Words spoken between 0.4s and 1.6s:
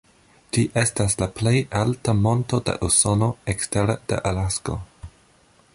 Ĝi estas la plej